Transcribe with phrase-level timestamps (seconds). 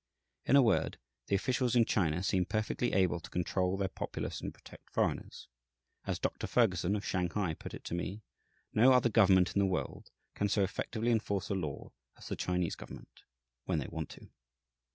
[0.45, 0.97] In a word,
[1.27, 5.47] the officials in China seem perfectly able to control their populace and protect foreigners.
[6.07, 6.47] As Dr.
[6.47, 8.23] Ferguson, of Shanghai, put it to me,
[8.73, 12.75] "No other government in the world can so effectively enforce a law as the Chinese
[12.75, 13.21] government
[13.65, 14.31] when they want to!"